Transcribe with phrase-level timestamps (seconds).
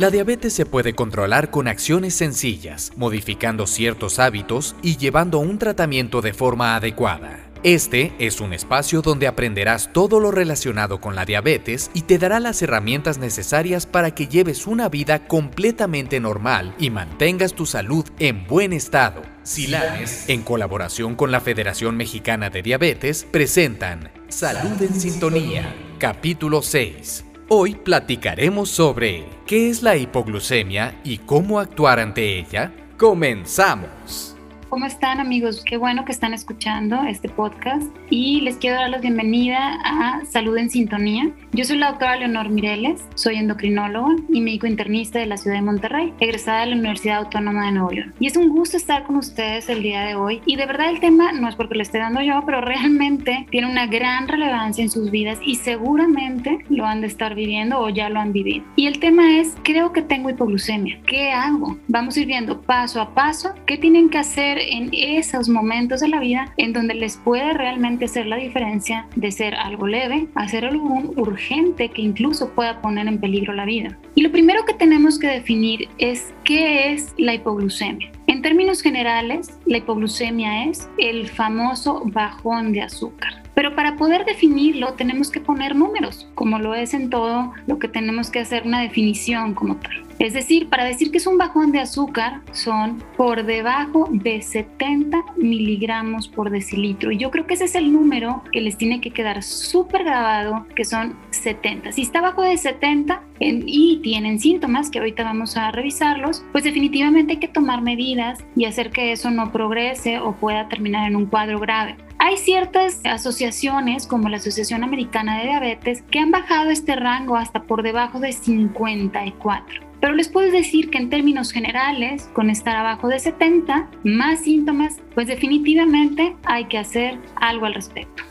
[0.00, 6.22] La diabetes se puede controlar con acciones sencillas, modificando ciertos hábitos y llevando un tratamiento
[6.22, 7.50] de forma adecuada.
[7.64, 12.40] Este es un espacio donde aprenderás todo lo relacionado con la diabetes y te dará
[12.40, 18.46] las herramientas necesarias para que lleves una vida completamente normal y mantengas tu salud en
[18.46, 19.20] buen estado.
[19.42, 27.26] Silanes, en colaboración con la Federación Mexicana de Diabetes, presentan Salud en Sintonía, capítulo 6.
[27.52, 32.72] Hoy platicaremos sobre qué es la hipoglucemia y cómo actuar ante ella.
[32.96, 34.29] Comenzamos.
[34.70, 35.64] ¿Cómo están amigos?
[35.64, 40.56] Qué bueno que están escuchando este podcast y les quiero dar la bienvenida a Salud
[40.56, 41.32] en Sintonía.
[41.50, 45.62] Yo soy la doctora Leonor Mireles, soy endocrinólogo y médico internista de la ciudad de
[45.62, 48.14] Monterrey, egresada de la Universidad Autónoma de Nuevo León.
[48.20, 51.00] Y es un gusto estar con ustedes el día de hoy y de verdad el
[51.00, 54.90] tema no es porque lo esté dando yo, pero realmente tiene una gran relevancia en
[54.90, 58.64] sus vidas y seguramente lo han de estar viviendo o ya lo han vivido.
[58.76, 61.00] Y el tema es, creo que tengo hipoglucemia.
[61.08, 61.76] ¿Qué hago?
[61.88, 66.08] Vamos a ir viendo paso a paso qué tienen que hacer en esos momentos de
[66.08, 70.48] la vida en donde les puede realmente hacer la diferencia de ser algo leve a
[70.48, 73.98] ser algo urgente que incluso pueda poner en peligro la vida.
[74.14, 78.10] Y lo primero que tenemos que definir es qué es la hipoglucemia.
[78.26, 83.42] En términos generales, la hipoglucemia es el famoso bajón de azúcar.
[83.54, 87.88] Pero para poder definirlo tenemos que poner números, como lo es en todo lo que
[87.88, 90.09] tenemos que hacer una definición como tal.
[90.20, 95.24] Es decir, para decir que es un bajón de azúcar son por debajo de 70
[95.38, 97.10] miligramos por decilitro.
[97.10, 100.66] Y yo creo que ese es el número que les tiene que quedar súper grabado,
[100.76, 101.92] que son 70.
[101.92, 107.32] Si está abajo de 70 y tienen síntomas, que ahorita vamos a revisarlos, pues definitivamente
[107.32, 111.24] hay que tomar medidas y hacer que eso no progrese o pueda terminar en un
[111.24, 111.96] cuadro grave.
[112.18, 117.62] Hay ciertas asociaciones, como la Asociación Americana de Diabetes, que han bajado este rango hasta
[117.62, 119.89] por debajo de 54.
[120.00, 124.96] Pero les puedo decir que en términos generales, con estar abajo de 70, más síntomas,
[125.14, 128.22] pues definitivamente hay que hacer algo al respecto.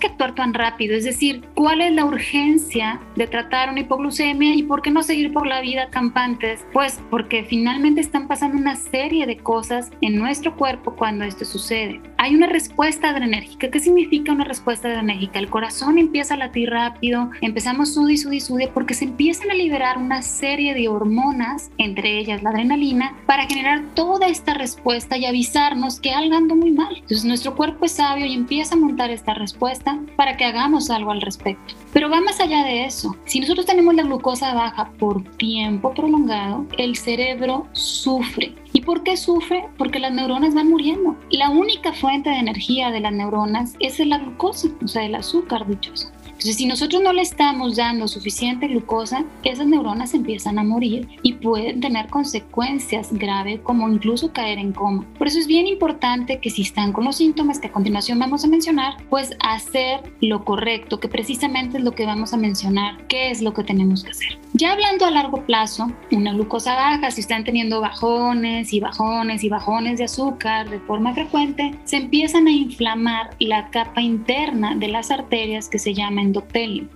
[0.00, 0.96] ¿Por qué tenemos que actuar tan rápido?
[0.96, 5.30] Es decir, ¿cuál es la urgencia de tratar una hipoglucemia y por qué no seguir
[5.32, 6.64] por la vida campantes?
[6.72, 12.00] Pues porque finalmente están pasando una serie de cosas en nuestro cuerpo cuando esto sucede.
[12.16, 13.70] Hay una respuesta adrenérgica.
[13.70, 15.38] ¿Qué significa una respuesta adrenérgica?
[15.38, 19.50] El corazón empieza a latir rápido, empezamos sud y sud y sud porque se empiezan
[19.50, 25.18] a liberar una serie de hormonas, entre ellas la adrenalina, para generar toda esta respuesta
[25.18, 26.96] y avisarnos que algo anda muy mal.
[26.96, 31.10] Entonces nuestro cuerpo es sabio y empieza a montar esta respuesta para que hagamos algo
[31.10, 31.74] al respecto.
[31.92, 33.16] Pero va más allá de eso.
[33.24, 38.54] Si nosotros tenemos la glucosa baja por tiempo prolongado, el cerebro sufre.
[38.72, 39.68] ¿Y por qué sufre?
[39.76, 41.16] Porque las neuronas van muriendo.
[41.30, 45.66] La única fuente de energía de las neuronas es la glucosa, o sea, el azúcar
[45.66, 46.10] dichoso.
[46.40, 51.34] Entonces, si nosotros no le estamos dando suficiente glucosa, esas neuronas empiezan a morir y
[51.34, 55.06] pueden tener consecuencias graves como incluso caer en coma.
[55.18, 58.42] Por eso es bien importante que si están con los síntomas que a continuación vamos
[58.42, 63.30] a mencionar, pues hacer lo correcto, que precisamente es lo que vamos a mencionar, qué
[63.30, 64.38] es lo que tenemos que hacer.
[64.54, 69.50] Ya hablando a largo plazo, una glucosa baja, si están teniendo bajones y bajones y
[69.50, 75.10] bajones de azúcar de forma frecuente, se empiezan a inflamar la capa interna de las
[75.10, 75.92] arterias que se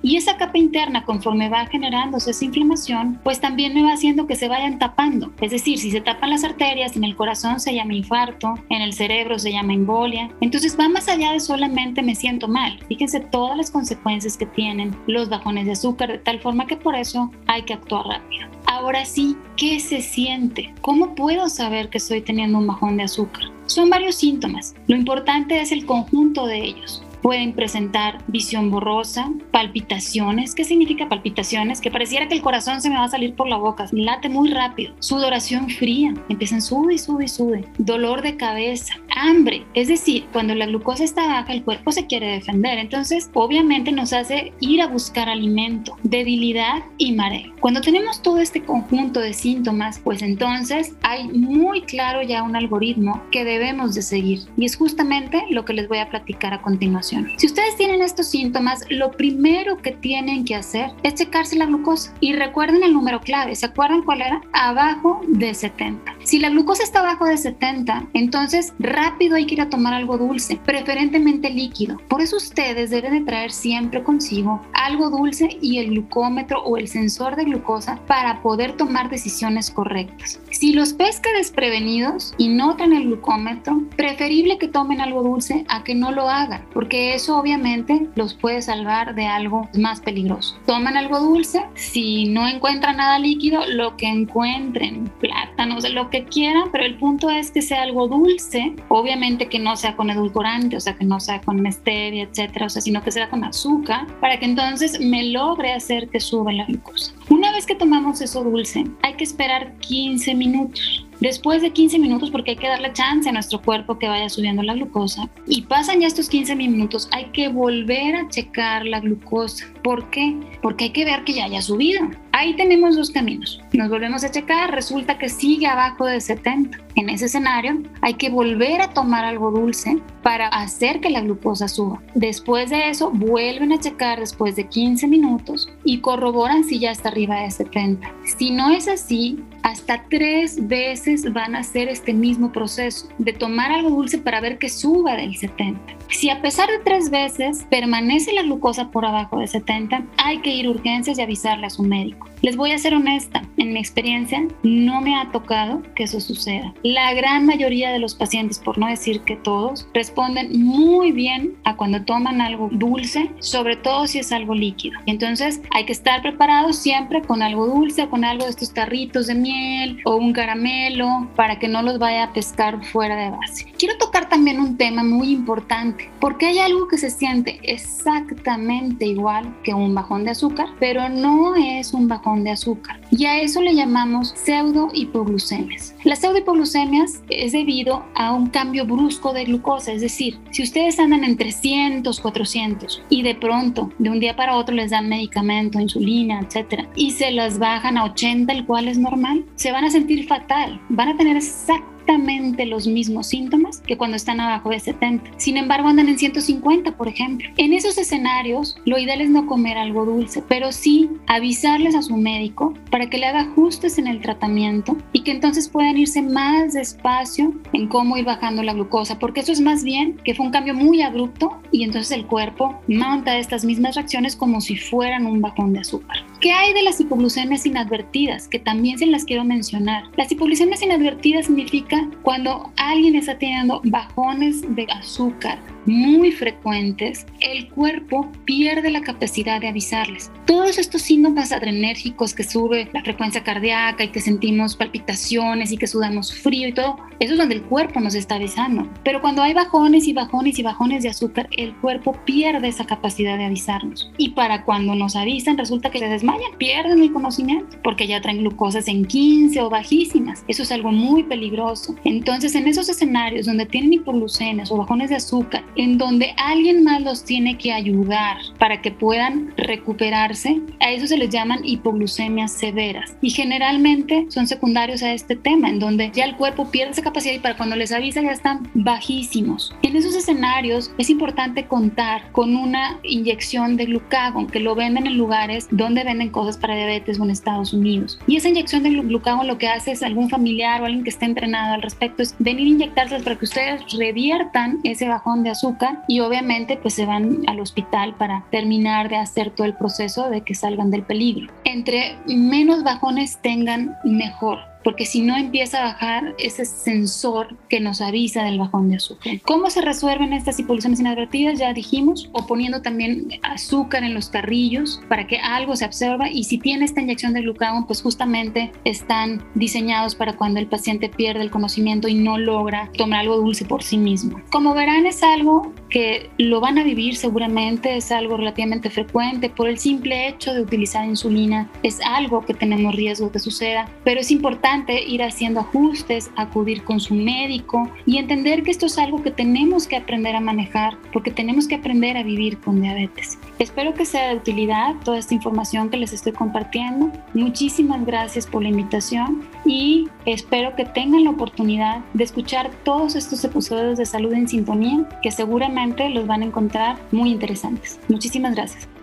[0.03, 4.37] y esa capa interna, conforme va generándose esa inflamación, pues también me va haciendo que
[4.37, 5.33] se vayan tapando.
[5.41, 8.93] Es decir, si se tapan las arterias, en el corazón se llama infarto, en el
[8.93, 10.31] cerebro se llama embolia.
[10.41, 12.79] Entonces va más allá de solamente me siento mal.
[12.89, 16.95] Fíjense todas las consecuencias que tienen los bajones de azúcar, de tal forma que por
[16.95, 18.49] eso hay que actuar rápido.
[18.67, 20.75] Ahora sí, ¿qué se siente?
[20.81, 23.45] ¿Cómo puedo saber que estoy teniendo un bajón de azúcar?
[23.67, 24.75] Son varios síntomas.
[24.89, 27.04] Lo importante es el conjunto de ellos.
[27.25, 30.55] Pueden presentar visión borrosa, palpitaciones.
[30.55, 31.81] ¿Qué significa palpitaciones?
[31.81, 33.87] Que pareciera que el corazón se me va a salir por la boca.
[33.93, 34.95] Late muy rápido.
[34.99, 36.13] Sudoración fría.
[36.29, 37.65] Empiezan sube y sube y sube.
[37.79, 38.97] Dolor de cabeza.
[39.15, 39.65] Hambre.
[39.75, 42.79] Es decir, cuando la glucosa está baja, el cuerpo se quiere defender.
[42.79, 45.97] Entonces, obviamente nos hace ir a buscar alimento.
[46.03, 47.55] Debilidad y mareo.
[47.61, 53.23] Cuando tenemos todo este conjunto de síntomas, pues entonces hay muy claro ya un algoritmo
[53.31, 54.41] que debemos de seguir.
[54.57, 57.31] Y es justamente lo que les voy a platicar a continuación.
[57.37, 62.15] Si ustedes tienen estos síntomas, lo primero que tienen que hacer es checarse la glucosa.
[62.21, 64.43] Y recuerden el número clave, ¿se acuerdan cuál era?
[64.53, 66.15] Abajo de 70.
[66.25, 68.75] Si la glucosa está abajo de 70, entonces
[69.05, 71.99] rápido hay que ir a tomar algo dulce, preferentemente líquido.
[72.09, 76.89] Por eso ustedes deben de traer siempre consigo algo dulce y el glucómetro o el
[76.89, 80.41] sensor de glucosa para poder tomar decisiones correctas.
[80.51, 85.85] Si los pesca desprevenidos y no traen el glucómetro, preferible que tomen algo dulce a
[85.85, 90.57] que no lo hagan, porque eso obviamente los puede salvar de algo más peligroso.
[90.65, 95.11] Toman algo dulce, si no encuentran nada líquido, lo que encuentren,
[95.55, 99.77] plátanos, lo que quieran, pero el punto es que sea algo dulce, obviamente que no
[99.77, 103.11] sea con edulcorante, o sea, que no sea con stevia, etcétera, o sea, sino que
[103.11, 107.15] sea con azúcar, para que entonces me logre hacer que suba la glucosa.
[107.29, 111.04] Una vez que tomamos eso dulce, hay que esperar 15 minutos.
[111.25, 114.63] Después de 15 minutos, porque hay que darle chance a nuestro cuerpo que vaya subiendo
[114.63, 119.65] la glucosa, y pasan ya estos 15 minutos, hay que volver a checar la glucosa.
[119.83, 120.39] ¿Por qué?
[120.61, 122.03] Porque hay que ver que ya haya subido.
[122.33, 123.59] Ahí tenemos dos caminos.
[123.73, 126.79] Nos volvemos a checar, resulta que sigue abajo de 70.
[126.97, 131.69] En ese escenario hay que volver a tomar algo dulce para hacer que la glucosa
[131.69, 132.03] suba.
[132.15, 137.09] Después de eso vuelven a checar después de 15 minutos y corroboran si ya está
[137.09, 138.13] arriba de 70.
[138.37, 143.73] Si no es así, hasta tres veces van a hacer este mismo proceso de tomar
[143.73, 145.81] algo dulce para ver que suba del 70.
[146.11, 150.51] Si a pesar de tres veces permanece la glucosa por abajo de 70, hay que
[150.51, 152.29] ir a urgencias y avisarle a su médico.
[152.45, 156.75] Les voy a ser honesta, en mi experiencia no me ha tocado que eso suceda.
[156.83, 161.75] La gran mayoría de los pacientes, por no decir que todos, responden muy bien a
[161.75, 165.01] cuando toman algo dulce, sobre todo si es algo líquido.
[165.07, 169.37] Entonces hay que estar preparados siempre con algo dulce, con algo de estos tarritos de
[169.37, 173.73] miel o un caramelo para que no los vaya a pescar fuera de base.
[173.79, 179.57] Quiero tocar también un tema muy importante, porque hay algo que se siente exactamente igual
[179.63, 183.01] que un bajón de azúcar, pero no es un bajón de azúcar.
[183.11, 185.95] Y a eso le llamamos pseudohipoglucemias.
[186.05, 191.23] Las pseudohipoglucemias es debido a un cambio brusco de glucosa, es decir, si ustedes andan
[191.25, 196.41] en 300, 400 y de pronto, de un día para otro les dan medicamento, insulina,
[196.41, 200.27] etcétera, y se las bajan a 80, el cual es normal, se van a sentir
[200.27, 205.31] fatal, van a tener exactamente exactamente los mismos síntomas que cuando están abajo de 70.
[205.39, 207.49] Sin embargo, andan en 150, por ejemplo.
[207.57, 212.17] En esos escenarios, lo ideal es no comer algo dulce, pero sí avisarles a su
[212.17, 216.75] médico para que le haga ajustes en el tratamiento y que entonces puedan irse más
[216.75, 220.53] despacio en cómo ir bajando la glucosa, porque eso es más bien que fue un
[220.53, 225.41] cambio muy abrupto y entonces el cuerpo monta estas mismas reacciones como si fueran un
[225.41, 226.19] bajón de azúcar.
[226.45, 228.49] ¿Qué hay de las hipoglucemias inadvertidas?
[228.49, 230.05] Que también se las quiero mencionar.
[230.19, 238.31] Las hipoglucemias inadvertidas significa cuando alguien está teniendo bajones de azúcar muy frecuentes, el cuerpo
[238.45, 240.31] pierde la capacidad de avisarles.
[240.47, 245.87] Todos estos síntomas adrenérgicos que sube la frecuencia cardíaca y que sentimos palpitaciones y que
[245.87, 248.89] sudamos frío y todo, eso es donde el cuerpo nos está avisando.
[249.03, 253.39] Pero cuando hay bajones y bajones y bajones de azúcar, el cuerpo pierde esa capacidad
[253.39, 254.11] de avisarnos.
[254.19, 258.39] Y para cuando nos avisan, resulta que se desmayan, pierden el conocimiento porque ya traen
[258.39, 260.45] glucosas en 15 o bajísimas.
[260.49, 261.95] Eso es algo muy peligroso.
[262.05, 267.03] Entonces, en esos escenarios donde tienen hipoglucemias o bajones de azúcar, en donde alguien más
[267.03, 273.17] los tiene que ayudar para que puedan recuperarse, a eso se les llaman hipoglucemias severas.
[273.21, 277.35] Y generalmente son secundarios a este tema, en donde ya el cuerpo pierde esa capacidad
[277.35, 279.75] y para cuando les avisa ya están bajísimos.
[279.83, 285.19] En esos escenarios es importante contar con una inyección de glucagón que lo venden en
[285.19, 288.19] lugares donde venden cosas para diabetes o en Estados Unidos.
[288.27, 291.25] Y esa inyección de glucagón lo que hace es algún familiar o alguien que esté
[291.25, 295.64] entrenado al respecto es venir a inyectarse para que ustedes reviertan ese bajón de azúcar
[296.09, 300.43] y obviamente pues se van al hospital para terminar de hacer todo el proceso de
[300.43, 301.53] que salgan del peligro.
[301.65, 308.01] Entre menos bajones tengan, mejor porque si no empieza a bajar ese sensor que nos
[308.01, 309.41] avisa del bajón de azúcar.
[309.45, 311.59] ¿Cómo se resuelven estas hipoglucemias inadvertidas?
[311.59, 316.45] Ya dijimos, o poniendo también azúcar en los carrillos para que algo se absorba y
[316.45, 321.43] si tiene esta inyección de glucagón, pues justamente están diseñados para cuando el paciente pierde
[321.43, 324.41] el conocimiento y no logra tomar algo dulce por sí mismo.
[324.51, 329.69] Como verán, es algo que lo van a vivir seguramente, es algo relativamente frecuente por
[329.69, 334.31] el simple hecho de utilizar insulina, es algo que tenemos riesgo que suceda, pero es
[334.75, 339.31] importante ir haciendo ajustes, acudir con su médico y entender que esto es algo que
[339.31, 343.39] tenemos que aprender a manejar porque tenemos que aprender a vivir con diabetes.
[343.59, 347.13] Espero que sea de utilidad toda esta información que les estoy compartiendo.
[347.35, 353.45] Muchísimas gracias por la invitación y espero que tengan la oportunidad de escuchar todos estos
[353.45, 358.01] episodios de Salud en Sintonía que seguramente los van a encontrar muy interesantes.
[358.09, 358.94] Muchísimas gracias.